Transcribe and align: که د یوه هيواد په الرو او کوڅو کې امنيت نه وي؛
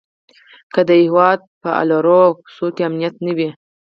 که 0.73 0.81
د 0.87 0.89
یوه 0.91 1.01
هيواد 1.03 1.39
په 1.61 1.69
الرو 1.81 2.17
او 2.27 2.31
کوڅو 2.43 2.67
کې 2.75 2.83
امنيت 2.89 3.15
نه 3.25 3.33
وي؛ 3.37 3.49